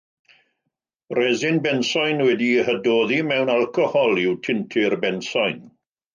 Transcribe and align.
Resin 1.19 1.59
bensoin 1.65 2.23
wedi'i 2.29 2.65
hydoddi 2.71 3.21
mewn 3.33 3.53
alcohol 3.59 4.25
yw 4.25 4.35
tintur 4.49 4.99
bensoin. 5.07 5.63